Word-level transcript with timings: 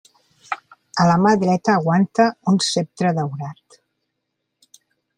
A 1.03 1.05
la 1.11 1.17
mà 1.25 1.33
dreta 1.43 1.75
aguanta 1.81 2.27
un 2.53 2.59
ceptre 2.71 3.15
daurat. 3.21 3.81